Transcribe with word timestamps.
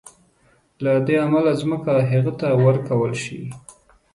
له 0.83 0.91
دې 1.07 1.15
امله 1.25 1.51
ځمکه 1.61 1.93
هغه 2.11 2.31
ته 2.39 2.47
ورکول 2.63 3.13
شي. 3.23 3.41